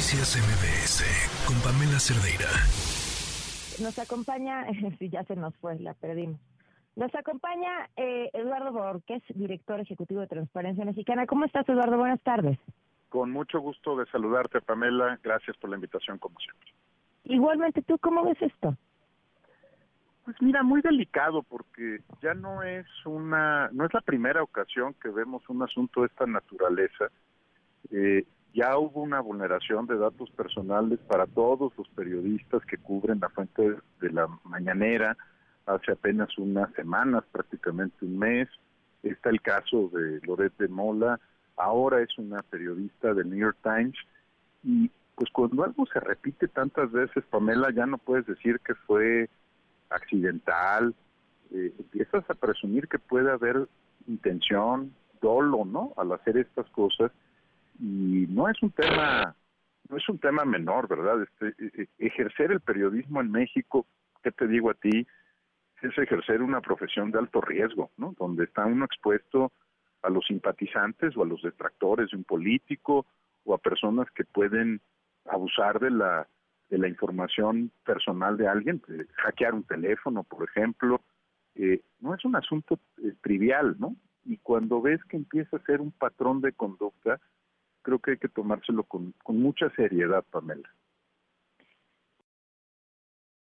Noticias 0.00 0.34
MBS 0.34 1.04
con 1.46 1.60
Pamela 1.60 2.00
Cerdeira. 2.00 2.48
Nos 3.84 3.98
acompaña, 3.98 4.64
si 4.98 5.10
ya 5.10 5.24
se 5.24 5.36
nos 5.36 5.54
fue, 5.56 5.78
la 5.78 5.92
perdimos. 5.92 6.40
Nos 6.96 7.14
acompaña 7.14 7.86
eh, 7.98 8.30
Eduardo 8.32 8.72
Borges, 8.72 9.22
director 9.34 9.78
ejecutivo 9.78 10.22
de 10.22 10.26
Transparencia 10.26 10.86
Mexicana. 10.86 11.26
¿Cómo 11.26 11.44
estás, 11.44 11.68
Eduardo? 11.68 11.98
Buenas 11.98 12.22
tardes. 12.22 12.58
Con 13.10 13.30
mucho 13.30 13.60
gusto 13.60 13.94
de 13.94 14.06
saludarte, 14.06 14.62
Pamela. 14.62 15.20
Gracias 15.22 15.54
por 15.58 15.68
la 15.68 15.76
invitación, 15.76 16.16
como 16.16 16.40
siempre. 16.40 16.70
Igualmente, 17.24 17.82
¿tú 17.82 17.98
cómo 17.98 18.24
ves 18.24 18.40
esto? 18.40 18.74
Pues 20.24 20.34
mira, 20.40 20.62
muy 20.62 20.80
delicado 20.80 21.42
porque 21.42 22.00
ya 22.22 22.32
no 22.32 22.62
es 22.62 22.86
una, 23.04 23.68
no 23.72 23.84
es 23.84 23.92
la 23.92 24.00
primera 24.00 24.42
ocasión 24.42 24.94
que 24.94 25.10
vemos 25.10 25.46
un 25.50 25.62
asunto 25.62 26.00
de 26.00 26.06
esta 26.06 26.24
naturaleza. 26.24 27.10
Eh, 27.90 28.24
ya 28.52 28.76
hubo 28.78 29.02
una 29.02 29.20
vulneración 29.20 29.86
de 29.86 29.96
datos 29.96 30.30
personales 30.30 30.98
para 31.06 31.26
todos 31.26 31.72
los 31.76 31.88
periodistas 31.90 32.64
que 32.64 32.78
cubren 32.78 33.20
la 33.20 33.28
fuente 33.28 33.76
de 34.00 34.10
la 34.10 34.28
mañanera 34.44 35.16
hace 35.66 35.92
apenas 35.92 36.36
unas 36.38 36.72
semanas, 36.74 37.22
prácticamente 37.30 38.04
un 38.04 38.18
mes. 38.18 38.48
Está 39.02 39.30
el 39.30 39.40
caso 39.40 39.88
de 39.92 40.20
Loret 40.26 40.52
de 40.58 40.68
Mola, 40.68 41.20
ahora 41.56 42.02
es 42.02 42.18
una 42.18 42.42
periodista 42.42 43.14
del 43.14 43.30
New 43.30 43.38
York 43.38 43.58
Times 43.62 43.96
y 44.62 44.90
pues 45.14 45.30
cuando 45.32 45.64
algo 45.64 45.86
se 45.86 46.00
repite 46.00 46.48
tantas 46.48 46.90
veces, 46.92 47.24
Pamela, 47.30 47.70
ya 47.70 47.86
no 47.86 47.98
puedes 47.98 48.26
decir 48.26 48.58
que 48.60 48.74
fue 48.74 49.28
accidental, 49.90 50.94
eh, 51.50 51.72
empiezas 51.78 52.28
a 52.28 52.34
presumir 52.34 52.88
que 52.88 52.98
puede 52.98 53.30
haber 53.30 53.68
intención, 54.06 54.94
dolo, 55.20 55.64
¿no? 55.66 55.92
Al 55.96 56.12
hacer 56.12 56.38
estas 56.38 56.68
cosas 56.70 57.12
y 57.80 58.26
no 58.28 58.48
es 58.48 58.62
un 58.62 58.70
tema 58.70 59.34
no 59.88 59.96
es 59.96 60.08
un 60.08 60.18
tema 60.18 60.44
menor, 60.44 60.86
¿verdad? 60.86 61.22
Este, 61.22 61.48
e, 61.64 61.82
e, 61.82 62.06
ejercer 62.06 62.52
el 62.52 62.60
periodismo 62.60 63.20
en 63.20 63.32
México, 63.32 63.86
¿qué 64.22 64.30
te 64.30 64.46
digo 64.46 64.70
a 64.70 64.74
ti? 64.74 65.06
Es 65.82 65.98
ejercer 65.98 66.42
una 66.42 66.60
profesión 66.60 67.10
de 67.10 67.18
alto 67.18 67.40
riesgo, 67.40 67.90
¿no? 67.96 68.14
Donde 68.16 68.44
está 68.44 68.66
uno 68.66 68.84
expuesto 68.84 69.50
a 70.02 70.10
los 70.10 70.24
simpatizantes 70.26 71.16
o 71.16 71.22
a 71.22 71.26
los 71.26 71.42
detractores 71.42 72.10
de 72.10 72.18
un 72.18 72.24
político 72.24 73.06
o 73.44 73.54
a 73.54 73.58
personas 73.58 74.08
que 74.12 74.24
pueden 74.24 74.80
abusar 75.24 75.80
de 75.80 75.90
la 75.90 76.28
de 76.70 76.78
la 76.78 76.86
información 76.86 77.72
personal 77.84 78.36
de 78.36 78.46
alguien, 78.46 78.80
hackear 79.16 79.54
un 79.54 79.64
teléfono, 79.64 80.22
por 80.22 80.48
ejemplo, 80.48 81.00
eh, 81.56 81.80
no 81.98 82.14
es 82.14 82.24
un 82.24 82.36
asunto 82.36 82.78
eh, 83.02 83.12
trivial, 83.20 83.74
¿no? 83.80 83.96
Y 84.24 84.38
cuando 84.38 84.80
ves 84.80 85.02
que 85.06 85.16
empieza 85.16 85.56
a 85.56 85.64
ser 85.64 85.80
un 85.80 85.90
patrón 85.90 86.40
de 86.40 86.52
conducta, 86.52 87.20
creo 87.82 87.98
que 87.98 88.12
hay 88.12 88.18
que 88.18 88.28
tomárselo 88.28 88.84
con, 88.84 89.14
con 89.22 89.40
mucha 89.40 89.70
seriedad, 89.70 90.24
Pamela. 90.30 90.68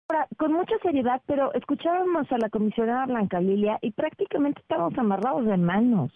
Ahora, 0.10 0.28
con 0.38 0.54
mucha 0.54 0.78
seriedad, 0.80 1.22
pero 1.26 1.54
escuchábamos 1.54 2.30
a 2.32 2.38
la 2.38 2.50
comisionada 2.50 3.06
Blanca 3.06 3.40
Lilia 3.40 3.80
y 3.82 3.92
prácticamente 3.92 4.62
estamos 4.62 4.98
amarrados 4.98 5.46
de 5.46 5.58
manos. 5.58 6.12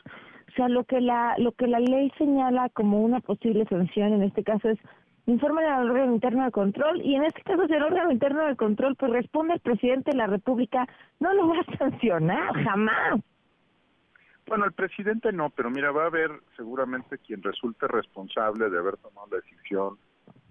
O 0.50 0.52
sea, 0.56 0.68
lo 0.68 0.84
que 0.84 1.02
la 1.02 1.36
lo 1.38 1.52
que 1.54 1.68
la 1.68 1.80
ley 1.80 2.12
señala 2.18 2.70
como 2.70 3.02
una 3.02 3.20
posible 3.20 3.66
sanción 3.66 4.14
en 4.14 4.24
este 4.24 4.44
caso 4.44 4.70
es 4.70 4.80
informe 5.26 5.66
al 5.66 5.90
órgano 5.90 6.14
interno 6.14 6.46
de 6.46 6.52
control 6.52 7.02
y 7.02 7.16
en 7.16 7.24
este 7.24 7.42
caso 7.42 7.68
si 7.68 7.74
el 7.74 7.84
órgano 7.84 8.12
interno 8.12 8.46
de 8.46 8.56
control 8.56 8.96
pues 8.96 9.12
responde 9.12 9.56
el 9.56 9.60
presidente 9.60 10.12
de 10.12 10.18
la 10.18 10.28
República, 10.28 10.88
no 11.20 11.34
lo 11.34 11.48
va 11.48 11.56
a 11.60 11.78
sancionar 11.78 12.54
jamás. 12.64 13.22
Bueno, 14.48 14.66
el 14.66 14.74
presidente 14.74 15.32
no, 15.32 15.50
pero 15.50 15.70
mira, 15.72 15.92
va 15.92 16.04
a 16.04 16.08
haber 16.08 16.32
seguramente 16.56 17.18
quien 17.18 17.42
resulte 17.42 17.88
responsable 17.88 18.70
de 18.70 18.78
haber 18.78 18.98
tomado 18.98 19.28
la 19.32 19.38
decisión 19.38 19.98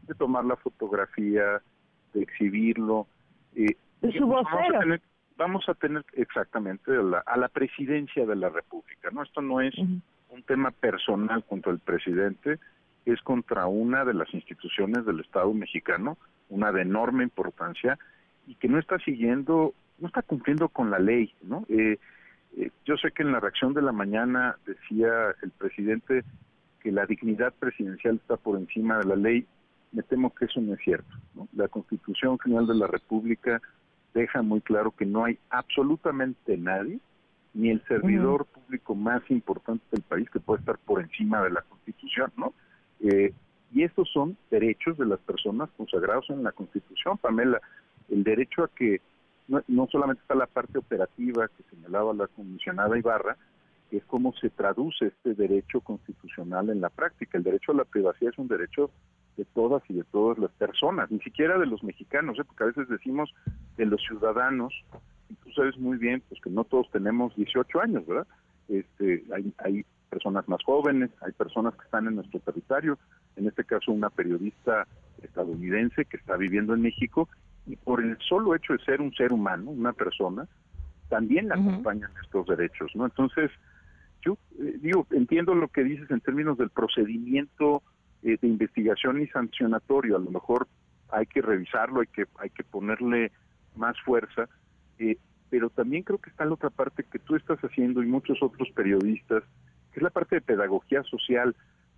de 0.06 0.14
tomar 0.14 0.44
la 0.44 0.56
fotografía, 0.56 1.62
de 2.12 2.22
exhibirlo. 2.22 3.06
Eh, 3.54 3.76
su 4.16 4.26
vocero. 4.26 4.98
Vamos 5.36 5.68
a 5.68 5.74
tener, 5.74 6.04
exactamente 6.12 6.92
a 6.92 7.36
la, 7.36 7.48
presidencia 7.48 8.24
de 8.24 8.36
la 8.36 8.50
República, 8.50 9.10
¿no? 9.10 9.24
Esto 9.24 9.42
no 9.42 9.60
es 9.60 9.76
un 9.76 10.42
tema 10.46 10.70
personal 10.70 11.42
contra 11.44 11.72
el 11.72 11.80
presidente, 11.80 12.60
es 13.04 13.20
contra 13.22 13.66
una 13.66 14.04
de 14.04 14.14
las 14.14 14.32
instituciones 14.32 15.04
del 15.04 15.20
Estado 15.20 15.52
mexicano, 15.52 16.18
una 16.50 16.70
de 16.70 16.82
enorme 16.82 17.24
importancia 17.24 17.98
y 18.46 18.54
que 18.54 18.68
no 18.68 18.78
está 18.78 18.98
siguiendo, 19.00 19.74
no 19.98 20.06
está 20.06 20.22
cumpliendo 20.22 20.68
con 20.68 20.90
la 20.90 21.00
ley, 21.00 21.34
¿no? 21.42 21.66
Eh, 21.68 21.98
eh, 22.56 22.70
yo 22.84 22.96
sé 22.96 23.10
que 23.12 23.22
en 23.22 23.32
la 23.32 23.40
reacción 23.40 23.74
de 23.74 23.82
la 23.82 23.92
mañana 23.92 24.56
decía 24.66 25.34
el 25.42 25.50
presidente 25.50 26.24
que 26.80 26.92
la 26.92 27.06
dignidad 27.06 27.52
presidencial 27.58 28.16
está 28.16 28.36
por 28.36 28.58
encima 28.58 28.98
de 28.98 29.04
la 29.04 29.16
ley. 29.16 29.46
Me 29.92 30.02
temo 30.02 30.34
que 30.34 30.44
eso 30.44 30.60
no 30.60 30.74
es 30.74 30.80
cierto. 30.80 31.08
La 31.54 31.68
Constitución 31.68 32.38
General 32.38 32.66
de 32.66 32.74
la 32.74 32.86
República 32.86 33.60
deja 34.12 34.42
muy 34.42 34.60
claro 34.60 34.92
que 34.92 35.06
no 35.06 35.24
hay 35.24 35.38
absolutamente 35.50 36.56
nadie, 36.56 37.00
ni 37.54 37.70
el 37.70 37.82
servidor 37.86 38.46
público 38.46 38.94
más 38.94 39.22
importante 39.30 39.84
del 39.90 40.02
país 40.02 40.28
que 40.30 40.40
pueda 40.40 40.60
estar 40.60 40.78
por 40.78 41.00
encima 41.00 41.42
de 41.42 41.50
la 41.50 41.62
Constitución, 41.62 42.32
¿no? 42.36 42.52
Eh, 43.00 43.32
y 43.72 43.82
estos 43.82 44.08
son 44.12 44.36
derechos 44.50 44.96
de 44.98 45.06
las 45.06 45.20
personas 45.20 45.68
consagrados 45.76 46.30
en 46.30 46.44
la 46.44 46.52
Constitución, 46.52 47.18
Pamela. 47.18 47.60
El 48.08 48.22
derecho 48.22 48.62
a 48.64 48.68
que 48.68 49.00
no, 49.48 49.88
solamente 49.90 50.22
está 50.22 50.34
la 50.34 50.46
parte 50.46 50.78
operativa 50.78 51.48
que 51.48 51.62
señalaba 51.64 52.14
la 52.14 52.26
comisionada 52.28 52.98
Ibarra, 52.98 53.36
es 53.90 54.04
cómo 54.06 54.32
se 54.40 54.50
traduce 54.50 55.06
este 55.06 55.34
derecho 55.34 55.80
constitucional 55.80 56.70
en 56.70 56.80
la 56.80 56.88
práctica. 56.88 57.38
El 57.38 57.44
derecho 57.44 57.72
a 57.72 57.76
la 57.76 57.84
privacidad 57.84 58.32
es 58.32 58.38
un 58.38 58.48
derecho 58.48 58.90
de 59.36 59.44
todas 59.44 59.82
y 59.88 59.94
de 59.94 60.04
todas 60.04 60.38
las 60.38 60.50
personas, 60.52 61.10
ni 61.10 61.18
siquiera 61.20 61.58
de 61.58 61.66
los 61.66 61.82
mexicanos, 61.82 62.38
¿eh? 62.38 62.44
porque 62.44 62.64
a 62.64 62.66
veces 62.68 62.88
decimos 62.88 63.34
de 63.76 63.86
los 63.86 64.00
ciudadanos, 64.02 64.72
y 65.28 65.34
tú 65.34 65.50
sabes 65.52 65.76
muy 65.78 65.98
bien 65.98 66.22
pues 66.28 66.40
que 66.40 66.50
no 66.50 66.64
todos 66.64 66.90
tenemos 66.90 67.34
18 67.36 67.80
años, 67.80 68.06
¿verdad? 68.06 68.26
Este, 68.68 69.24
hay, 69.34 69.52
hay 69.58 69.84
personas 70.08 70.48
más 70.48 70.62
jóvenes, 70.64 71.10
hay 71.20 71.32
personas 71.32 71.74
que 71.74 71.84
están 71.84 72.06
en 72.06 72.14
nuestro 72.16 72.40
territorio, 72.40 72.98
en 73.36 73.48
este 73.48 73.64
caso 73.64 73.90
una 73.90 74.10
periodista 74.10 74.86
estadounidense 75.22 76.04
que 76.04 76.16
está 76.16 76.36
viviendo 76.36 76.74
en 76.74 76.82
México 76.82 77.28
y 77.66 77.76
por 77.76 78.02
el 78.02 78.18
solo 78.18 78.54
hecho 78.54 78.74
de 78.74 78.84
ser 78.84 79.00
un 79.00 79.12
ser 79.14 79.32
humano, 79.32 79.70
una 79.70 79.92
persona, 79.92 80.46
también 81.08 81.48
la 81.48 81.54
acompañan 81.54 82.10
estos 82.22 82.46
derechos, 82.46 82.90
¿no? 82.94 83.04
Entonces, 83.04 83.50
yo 84.22 84.36
eh, 84.58 84.78
digo, 84.80 85.06
entiendo 85.10 85.54
lo 85.54 85.68
que 85.68 85.84
dices 85.84 86.10
en 86.10 86.20
términos 86.20 86.58
del 86.58 86.70
procedimiento 86.70 87.82
eh, 88.22 88.38
de 88.40 88.48
investigación 88.48 89.20
y 89.20 89.26
sancionatorio, 89.28 90.16
a 90.16 90.20
lo 90.20 90.30
mejor 90.30 90.66
hay 91.10 91.26
que 91.26 91.42
revisarlo, 91.42 92.00
hay 92.00 92.06
que 92.08 92.26
hay 92.38 92.50
que 92.50 92.64
ponerle 92.64 93.32
más 93.76 94.00
fuerza, 94.00 94.48
eh, 94.98 95.18
pero 95.50 95.70
también 95.70 96.02
creo 96.02 96.18
que 96.18 96.30
está 96.30 96.44
la 96.44 96.54
otra 96.54 96.70
parte 96.70 97.04
que 97.04 97.18
tú 97.18 97.36
estás 97.36 97.58
haciendo 97.60 98.02
y 98.02 98.06
muchos 98.06 98.42
otros 98.42 98.68
periodistas, 98.74 99.42
que 99.92 100.00
es 100.00 100.02
la 100.02 100.10
parte 100.10 100.36
de 100.36 100.40
pedagogía 100.40 101.02
social, 101.04 101.54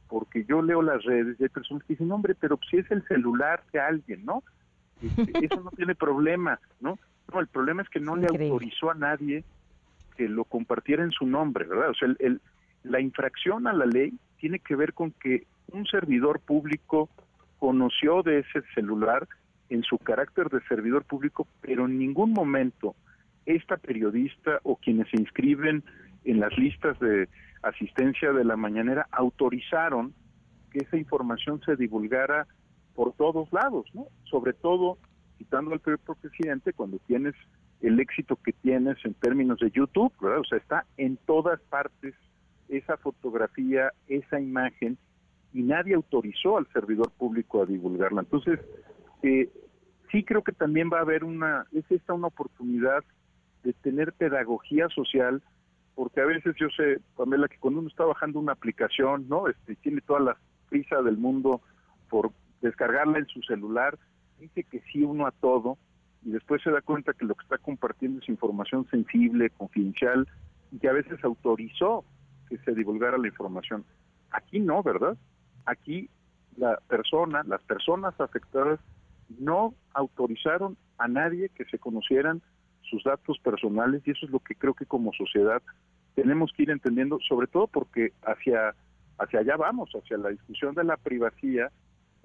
porque 0.08 0.44
yo 0.44 0.62
leo 0.62 0.82
las 0.82 1.02
redes 1.04 1.36
y 1.40 1.44
hay 1.44 1.48
personas 1.48 1.82
que 1.84 1.94
dicen, 1.94 2.12
hombre, 2.12 2.34
pero 2.34 2.58
si 2.70 2.78
es 2.78 2.90
el 2.90 3.02
celular 3.06 3.62
de 3.72 3.80
alguien, 3.80 4.24
¿no? 4.24 4.42
Este, 5.02 5.32
eso 5.46 5.60
no 5.60 5.70
tiene 5.70 5.94
problema, 5.94 6.60
¿no? 6.80 6.98
No, 7.32 7.40
el 7.40 7.48
problema 7.48 7.82
es 7.82 7.88
que 7.88 8.00
no 8.00 8.16
le 8.16 8.26
autorizó 8.26 8.90
a 8.90 8.94
nadie 8.94 9.44
que 10.16 10.28
lo 10.28 10.44
compartiera 10.44 11.02
en 11.02 11.10
su 11.10 11.26
nombre, 11.26 11.66
¿verdad? 11.66 11.90
O 11.90 11.94
sea, 11.94 12.08
el, 12.18 12.40
la 12.84 13.00
infracción 13.00 13.66
a 13.66 13.72
la 13.72 13.86
ley 13.86 14.14
tiene 14.38 14.58
que 14.60 14.76
ver 14.76 14.92
con 14.92 15.10
que 15.12 15.46
un 15.72 15.86
servidor 15.86 16.40
público 16.40 17.10
conoció 17.58 18.22
de 18.22 18.40
ese 18.40 18.62
celular 18.74 19.26
en 19.68 19.82
su 19.82 19.98
carácter 19.98 20.48
de 20.48 20.60
servidor 20.68 21.04
público, 21.04 21.48
pero 21.60 21.86
en 21.86 21.98
ningún 21.98 22.32
momento 22.32 22.94
esta 23.44 23.76
periodista 23.76 24.60
o 24.62 24.76
quienes 24.76 25.08
se 25.10 25.16
inscriben 25.16 25.82
en 26.24 26.40
las 26.40 26.56
listas 26.58 26.98
de 27.00 27.28
asistencia 27.62 28.32
de 28.32 28.44
la 28.44 28.56
mañanera 28.56 29.06
autorizaron 29.10 30.14
que 30.70 30.80
esa 30.80 30.96
información 30.96 31.60
se 31.64 31.76
divulgara 31.76 32.46
por 32.96 33.12
todos 33.12 33.52
lados, 33.52 33.86
¿no? 33.94 34.08
Sobre 34.24 34.54
todo, 34.54 34.98
citando 35.38 35.72
al 35.72 35.80
propio 35.80 36.14
presidente, 36.14 36.72
cuando 36.72 36.98
tienes 37.06 37.34
el 37.82 38.00
éxito 38.00 38.36
que 38.36 38.52
tienes 38.52 38.96
en 39.04 39.14
términos 39.14 39.60
de 39.60 39.70
YouTube, 39.70 40.12
¿verdad? 40.20 40.40
O 40.40 40.44
sea, 40.44 40.58
está 40.58 40.86
en 40.96 41.18
todas 41.18 41.60
partes 41.68 42.14
esa 42.68 42.96
fotografía, 42.96 43.92
esa 44.08 44.40
imagen, 44.40 44.98
y 45.52 45.62
nadie 45.62 45.94
autorizó 45.94 46.56
al 46.56 46.66
servidor 46.72 47.12
público 47.12 47.62
a 47.62 47.66
divulgarla. 47.66 48.22
Entonces, 48.22 48.58
eh, 49.22 49.50
sí 50.10 50.24
creo 50.24 50.42
que 50.42 50.52
también 50.52 50.90
va 50.92 50.98
a 50.98 51.02
haber 51.02 51.22
una, 51.22 51.66
es 51.72 51.84
esta 51.90 52.14
una 52.14 52.28
oportunidad 52.28 53.04
de 53.62 53.74
tener 53.74 54.14
pedagogía 54.14 54.88
social, 54.88 55.42
porque 55.94 56.20
a 56.20 56.26
veces 56.26 56.54
yo 56.58 56.68
sé, 56.76 57.00
Pamela, 57.14 57.48
que 57.48 57.58
cuando 57.58 57.80
uno 57.80 57.88
está 57.88 58.04
bajando 58.04 58.40
una 58.40 58.52
aplicación, 58.52 59.28
¿no? 59.28 59.48
Este, 59.48 59.76
tiene 59.76 60.00
toda 60.00 60.20
la 60.20 60.36
prisa 60.68 61.02
del 61.02 61.18
mundo 61.18 61.60
por 62.08 62.32
descargarla 62.60 63.18
en 63.18 63.26
su 63.26 63.42
celular, 63.42 63.98
dice 64.38 64.64
que 64.64 64.80
sí 64.92 65.02
uno 65.02 65.26
a 65.26 65.32
todo 65.32 65.78
y 66.24 66.30
después 66.30 66.62
se 66.62 66.70
da 66.70 66.80
cuenta 66.80 67.12
que 67.12 67.24
lo 67.24 67.34
que 67.34 67.44
está 67.44 67.58
compartiendo 67.58 68.20
es 68.20 68.28
información 68.28 68.86
sensible, 68.90 69.50
confidencial 69.50 70.26
y 70.72 70.78
que 70.78 70.88
a 70.88 70.92
veces 70.92 71.22
autorizó 71.24 72.04
que 72.48 72.58
se 72.58 72.72
divulgara 72.74 73.18
la 73.18 73.28
información. 73.28 73.84
Aquí 74.30 74.60
no, 74.60 74.82
¿verdad? 74.82 75.16
Aquí 75.64 76.10
la 76.56 76.78
persona, 76.88 77.42
las 77.44 77.62
personas 77.62 78.18
afectadas 78.20 78.80
no 79.38 79.74
autorizaron 79.94 80.76
a 80.98 81.08
nadie 81.08 81.48
que 81.50 81.64
se 81.66 81.78
conocieran 81.78 82.42
sus 82.82 83.02
datos 83.04 83.38
personales 83.40 84.02
y 84.06 84.12
eso 84.12 84.26
es 84.26 84.32
lo 84.32 84.40
que 84.40 84.54
creo 84.54 84.74
que 84.74 84.86
como 84.86 85.12
sociedad 85.12 85.62
tenemos 86.14 86.52
que 86.52 86.62
ir 86.62 86.70
entendiendo, 86.70 87.18
sobre 87.28 87.46
todo 87.46 87.66
porque 87.66 88.12
hacia, 88.22 88.74
hacia 89.18 89.40
allá 89.40 89.56
vamos, 89.56 89.90
hacia 89.92 90.16
la 90.16 90.30
discusión 90.30 90.74
de 90.74 90.84
la 90.84 90.96
privacidad 90.96 91.70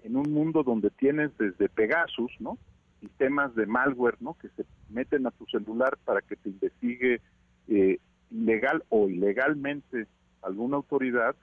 en 0.04 0.16
un 0.16 0.32
mundo 0.32 0.64
donde 0.64 0.90
tienes 0.90 1.32
desde 1.38 1.70
Pegasus, 1.70 2.32
¿no? 2.40 2.58
sistemas 3.00 3.54
de 3.56 3.66
malware, 3.66 4.18
¿no? 4.20 4.36
que 4.36 4.50
se 4.50 4.64
meten 4.90 5.26
a 5.26 5.32
tu 5.32 5.46
celular 5.48 5.98
para 6.06 6.22
que 6.22 6.36
te 6.36 6.50
investigue 6.50 7.20
eh, 7.68 7.98
legal 8.30 8.84
o 8.90 9.10
ilegalmente 9.10 10.08
alguna 10.42 10.78
autoridad, 10.78 11.36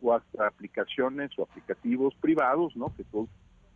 o 0.00 0.14
hasta 0.14 0.46
aplicaciones 0.46 1.30
o 1.38 1.42
aplicativos 1.42 2.14
privados, 2.20 2.76
¿no? 2.76 2.94
que 2.96 3.04
tú, 3.04 3.28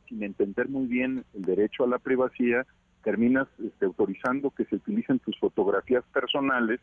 sin 0.08 0.22
entender 0.22 0.68
muy 0.68 0.86
bien 0.86 1.24
el 1.34 1.42
derecho 1.42 1.84
a 1.84 1.88
la 1.88 1.98
privacidad, 1.98 2.66
terminas 3.02 3.48
este, 3.64 3.86
autorizando 3.86 4.50
que 4.50 4.64
se 4.66 4.76
utilicen 4.76 5.18
tus 5.18 5.36
fotografías 5.40 6.04
personales 6.12 6.80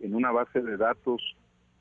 en 0.00 0.14
una 0.14 0.30
base 0.30 0.60
de 0.60 0.76
datos 0.76 1.22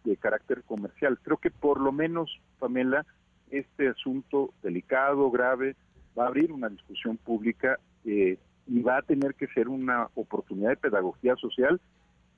de 0.03 0.15
carácter 0.15 0.63
comercial. 0.63 1.19
Creo 1.21 1.37
que 1.37 1.51
por 1.51 1.81
lo 1.81 1.91
menos, 1.91 2.39
Pamela, 2.59 3.05
este 3.51 3.89
asunto 3.89 4.53
delicado, 4.63 5.29
grave, 5.29 5.75
va 6.17 6.25
a 6.25 6.27
abrir 6.27 6.51
una 6.51 6.69
discusión 6.69 7.17
pública 7.17 7.79
eh, 8.05 8.37
y 8.67 8.81
va 8.81 8.97
a 8.97 9.01
tener 9.01 9.35
que 9.35 9.47
ser 9.47 9.69
una 9.69 10.07
oportunidad 10.15 10.69
de 10.69 10.77
pedagogía 10.77 11.35
social. 11.35 11.79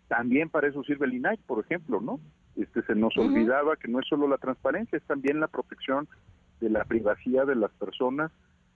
También 0.07 0.49
para 0.49 0.67
eso 0.67 0.83
sirve 0.83 1.05
el 1.05 1.13
INAI, 1.13 1.37
por 1.45 1.63
ejemplo, 1.63 2.01
¿no? 2.01 2.19
Este 2.55 2.83
se 2.83 2.95
nos 2.95 3.17
olvidaba 3.17 3.77
que 3.77 3.87
no 3.87 3.99
es 3.99 4.07
solo 4.07 4.27
la 4.27 4.37
transparencia, 4.37 4.97
es 4.97 5.03
también 5.03 5.39
la 5.39 5.47
protección 5.47 6.07
de 6.59 6.69
la 6.69 6.85
privacidad 6.85 7.47
de 7.47 7.55
las 7.55 7.71
personas 7.71 8.31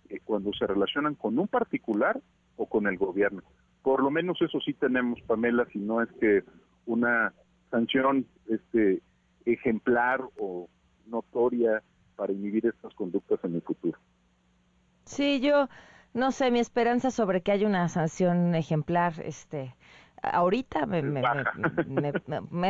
eh, 0.09 0.19
cuando 0.23 0.51
se 0.53 0.65
relacionan 0.65 1.15
con 1.15 1.37
un 1.37 1.47
particular 1.47 2.19
o 2.55 2.65
con 2.65 2.87
el 2.87 2.97
gobierno. 2.97 3.43
Por 3.83 4.01
lo 4.01 4.09
menos 4.09 4.41
eso 4.41 4.59
sí 4.61 4.73
tenemos, 4.73 5.21
Pamela, 5.21 5.65
si 5.71 5.79
no 5.79 6.01
es 6.01 6.09
que 6.19 6.43
una 6.85 7.33
sanción 7.69 8.25
este 8.47 9.01
ejemplar 9.45 10.21
o 10.37 10.67
notoria 11.05 11.83
para 12.17 12.33
inhibir 12.33 12.65
estas 12.65 12.93
conductas 12.93 13.39
en 13.43 13.55
el 13.55 13.61
futuro. 13.61 13.97
Sí, 15.05 15.39
yo 15.39 15.69
no 16.13 16.31
sé, 16.31 16.51
mi 16.51 16.59
esperanza 16.59 17.11
sobre 17.11 17.41
que 17.41 17.53
haya 17.53 17.67
una 17.67 17.87
sanción 17.87 18.55
ejemplar, 18.55 19.13
este, 19.23 19.75
ahorita 20.21 20.85
me, 20.85 21.01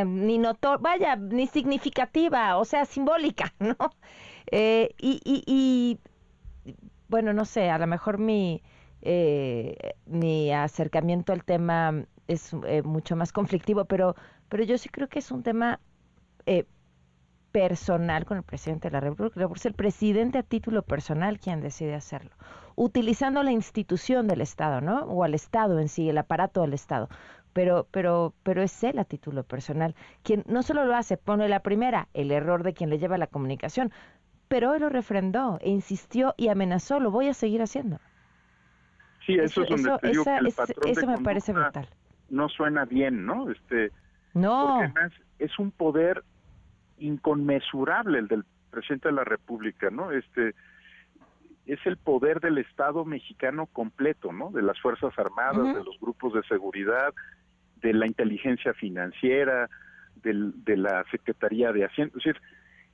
ni 0.05 0.37
notó, 0.37 0.77
vaya, 0.79 1.15
ni 1.15 1.47
significativa, 1.47 2.57
o 2.57 2.65
sea, 2.65 2.85
simbólica, 2.85 3.53
¿no? 3.59 3.75
Eh, 4.51 4.93
y, 4.99 5.21
y, 5.23 5.99
bueno, 7.07 7.33
no 7.33 7.45
sé, 7.45 7.69
a 7.69 7.79
lo 7.79 7.87
mejor 7.87 8.17
mi, 8.17 8.61
eh, 9.01 9.95
mi 10.05 10.51
acercamiento 10.51 11.33
al 11.33 11.43
tema 11.43 12.05
es 12.27 12.53
eh, 12.65 12.81
mucho 12.83 13.15
más 13.15 13.31
conflictivo, 13.31 13.85
pero, 13.85 14.15
pero 14.49 14.63
yo 14.63 14.77
sí 14.77 14.89
creo 14.89 15.07
que 15.07 15.19
es 15.19 15.31
un 15.31 15.43
tema 15.43 15.79
eh, 16.45 16.65
personal 17.51 18.25
con 18.25 18.37
el 18.37 18.43
presidente 18.43 18.89
de 18.89 18.93
la 18.93 18.99
República, 18.99 19.47
por 19.47 19.59
ser 19.59 19.71
el 19.71 19.75
presidente 19.75 20.37
a 20.37 20.43
título 20.43 20.81
personal 20.81 21.39
quien 21.39 21.61
decide 21.61 21.95
hacerlo, 21.95 22.31
utilizando 22.75 23.43
la 23.43 23.51
institución 23.51 24.27
del 24.27 24.41
Estado, 24.41 24.81
¿no? 24.81 25.01
O 25.05 25.23
al 25.23 25.33
Estado 25.33 25.79
en 25.79 25.89
sí, 25.89 26.09
el 26.09 26.17
aparato 26.17 26.61
del 26.61 26.73
Estado. 26.73 27.09
Pero, 27.53 27.87
pero, 27.89 28.33
pero 28.43 28.61
es 28.61 28.83
él 28.83 28.99
a 28.99 29.05
título 29.05 29.43
personal 29.43 29.95
quien 30.21 30.43
no 30.47 30.61
solo 30.61 30.85
lo 30.85 30.95
hace, 30.95 31.17
pone 31.17 31.47
la 31.49 31.61
primera, 31.61 32.07
el 32.13 32.31
error 32.31 32.61
de 32.63 32.73
quien 32.73 32.89
le 32.89 32.99
lleva 32.99 33.17
la 33.17 33.27
comunicación, 33.27 33.91
pero 34.47 34.73
él 34.75 34.81
lo 34.81 34.89
refrendó 34.89 35.57
e 35.61 35.69
insistió 35.69 36.33
y 36.37 36.49
amenazó, 36.49 36.99
lo 36.99 37.11
voy 37.11 37.29
a 37.29 37.33
seguir 37.33 37.61
haciendo. 37.61 37.99
Sí, 39.25 39.33
eso, 39.33 39.63
es 39.63 39.69
donde 39.69 39.97
te 39.99 40.09
digo 40.09 40.23
que 40.23 40.37
el 40.37 40.53
patrón 40.53 40.89
eso 40.89 41.07
me 41.07 41.17
parece 41.17 41.51
brutal. 41.51 41.89
No 42.29 42.47
suena 42.49 42.85
bien, 42.85 43.25
¿no? 43.25 43.49
Este, 43.49 43.91
no. 44.33 44.79
Porque 44.95 45.15
es 45.39 45.59
un 45.59 45.71
poder 45.71 46.23
inconmensurable 46.99 48.19
el 48.19 48.27
del 48.27 48.45
presidente 48.69 49.09
de 49.09 49.15
la 49.15 49.23
República, 49.23 49.89
¿no? 49.89 50.11
Este 50.11 50.53
es 51.65 51.79
el 51.85 51.97
poder 51.97 52.39
del 52.39 52.57
Estado 52.57 53.03
mexicano 53.05 53.65
completo, 53.67 54.31
¿no? 54.31 54.51
De 54.51 54.61
las 54.61 54.79
Fuerzas 54.79 55.17
Armadas, 55.17 55.75
de 55.75 55.83
los 55.83 55.99
grupos 55.99 56.33
de 56.33 56.43
seguridad, 56.43 57.13
de 57.81 57.93
la 57.93 58.07
inteligencia 58.07 58.73
financiera, 58.73 59.69
de 60.23 60.77
la 60.77 61.03
Secretaría 61.11 61.71
de 61.71 61.85
Hacienda. 61.85 62.13
Es 62.17 62.23
decir, 62.23 62.41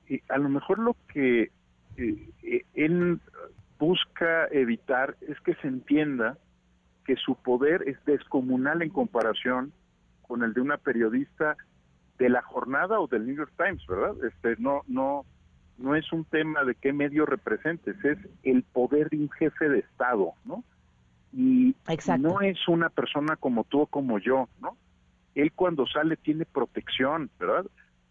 eh, 0.10 0.22
a 0.30 0.38
lo 0.38 0.50
mejor 0.50 0.80
lo 0.80 0.96
que 1.08 1.52
eh, 1.98 2.30
eh, 2.44 2.66
él 2.74 3.20
busca 3.80 4.48
evitar 4.52 5.16
es 5.22 5.40
que 5.42 5.56
se 5.56 5.68
entienda 5.68 6.38
que 7.06 7.16
su 7.16 7.36
poder 7.36 7.84
es 7.88 8.04
descomunal 8.06 8.82
en 8.82 8.90
comparación 8.90 9.74
con 10.22 10.44
el 10.44 10.54
de 10.54 10.62
una 10.62 10.78
periodista 10.78 11.58
de 12.18 12.30
la 12.30 12.42
jornada 12.42 13.00
o 13.00 13.08
del 13.08 13.26
New 13.26 13.36
York 13.36 13.54
Times, 13.58 13.86
¿verdad? 13.88 14.16
Este 14.24 14.56
no 14.62 14.82
no 14.88 15.26
no 15.78 15.96
es 15.96 16.12
un 16.14 16.24
tema 16.26 16.64
de 16.64 16.76
qué 16.76 16.94
medio 16.94 17.26
representes, 17.26 17.96
es 18.06 18.18
el 18.44 18.64
poder 18.64 19.10
de 19.10 19.18
un 19.18 19.30
jefe 19.32 19.70
de 19.70 19.80
Estado, 19.80 20.34
¿no? 20.46 20.64
Y 21.32 21.76
no 22.20 22.42
es 22.42 22.68
una 22.68 22.90
persona 22.90 23.36
como 23.38 23.64
tú 23.64 23.82
o 23.82 23.88
como 23.88 24.20
yo, 24.20 24.48
¿no? 24.62 24.78
Él 25.34 25.52
cuando 25.52 25.88
sale 25.88 26.16
tiene 26.16 26.46
protección, 26.46 27.32
¿verdad? 27.40 27.66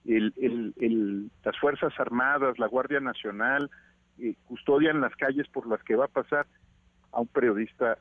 El, 0.05 0.35
el, 0.41 0.75
el, 0.81 1.31
las 1.45 1.57
Fuerzas 1.61 1.93
Armadas, 1.99 2.59
la 2.59 2.67
Guardia 2.67 2.99
Nacional, 2.99 3.71
eh, 4.19 4.35
custodian 4.47 5.01
las 5.01 5.15
calles 5.15 5.47
por 5.49 5.69
las 5.69 5.83
que 5.85 5.95
va 5.95 6.07
a 6.07 6.09
pasar 6.09 6.47
a 7.13 7.21
un 7.21 7.29
periodista 7.29 7.97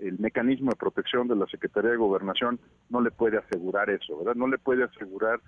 el 0.00 0.18
mecanismo 0.18 0.70
de 0.70 0.76
protección 0.76 1.28
de 1.28 1.36
la 1.36 1.46
Secretaría 1.46 1.90
de 1.90 1.96
Gobernación 1.96 2.58
no 2.88 3.00
le 3.00 3.10
puede 3.10 3.38
asegurar 3.38 3.90
eso, 3.90 4.18
¿verdad? 4.18 4.34
No 4.34 4.46
le 4.46 4.58
puede 4.58 4.84
asegurar 4.84 5.40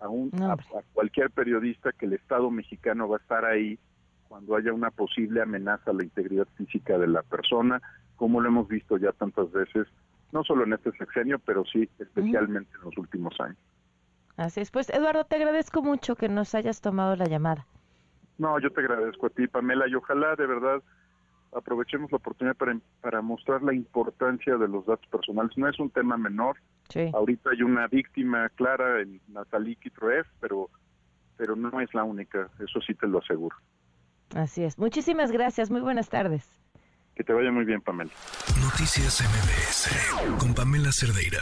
a, 0.00 0.08
un, 0.08 0.30
a, 0.42 0.56
cualquier 0.92 1.30
periodista 1.30 1.92
que 1.92 2.06
el 2.06 2.14
Estado 2.14 2.50
mexicano 2.50 3.08
va 3.08 3.16
a 3.16 3.20
estar 3.20 3.44
ahí 3.44 3.78
cuando 4.28 4.56
haya 4.56 4.72
una 4.72 4.90
posible 4.90 5.42
amenaza 5.42 5.90
a 5.90 5.94
la 5.94 6.04
integridad 6.04 6.48
física 6.56 6.98
de 6.98 7.06
la 7.06 7.22
persona, 7.22 7.80
como 8.16 8.40
lo 8.40 8.48
hemos 8.48 8.68
visto 8.68 8.96
ya 8.96 9.12
tantas 9.12 9.50
veces, 9.52 9.86
no 10.32 10.42
solo 10.44 10.64
en 10.64 10.72
este 10.72 10.90
sexenio, 10.92 11.38
pero 11.38 11.64
sí 11.64 11.88
especialmente 11.98 12.70
en 12.76 12.84
los 12.84 12.98
últimos 12.98 13.38
años. 13.40 13.58
Así 14.36 14.60
es, 14.60 14.70
pues 14.70 14.90
Eduardo, 14.90 15.24
te 15.24 15.36
agradezco 15.36 15.82
mucho 15.82 16.16
que 16.16 16.28
nos 16.28 16.54
hayas 16.54 16.80
tomado 16.80 17.14
la 17.14 17.26
llamada. 17.26 17.66
No, 18.38 18.58
yo 18.58 18.70
te 18.70 18.80
agradezco 18.80 19.26
a 19.26 19.30
ti, 19.30 19.46
Pamela, 19.46 19.86
y 19.88 19.94
ojalá 19.94 20.34
de 20.34 20.46
verdad 20.46 20.82
aprovechemos 21.54 22.10
la 22.10 22.16
oportunidad 22.16 22.56
para, 22.56 22.76
para 23.00 23.22
mostrar 23.22 23.62
la 23.62 23.74
importancia 23.74 24.56
de 24.56 24.68
los 24.68 24.86
datos 24.86 25.06
personales. 25.08 25.56
No 25.56 25.68
es 25.68 25.78
un 25.78 25.90
tema 25.90 26.16
menor. 26.16 26.56
Ahorita 27.12 27.50
hay 27.50 27.62
una 27.62 27.86
víctima 27.88 28.48
clara 28.50 29.00
en 29.00 29.20
Natalie 29.28 29.76
Kitroev, 29.76 30.26
pero, 30.40 30.68
pero 31.36 31.56
no 31.56 31.80
es 31.80 31.92
la 31.94 32.04
única, 32.04 32.48
eso 32.60 32.80
sí 32.86 32.94
te 32.94 33.06
lo 33.06 33.18
aseguro. 33.18 33.56
Así 34.34 34.64
es. 34.64 34.78
Muchísimas 34.78 35.32
gracias. 35.32 35.70
Muy 35.70 35.80
buenas 35.80 36.08
tardes. 36.08 36.48
Que 37.14 37.22
te 37.22 37.32
vaya 37.32 37.50
muy 37.52 37.64
bien, 37.64 37.80
Pamela. 37.80 38.10
Noticias 38.60 39.22
MBS 39.22 40.38
con 40.38 40.54
Pamela 40.54 40.90
Cerdeira. 40.92 41.40